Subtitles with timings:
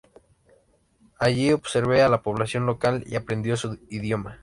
[1.19, 4.39] Allí observe a la población local y aprendió su idioma.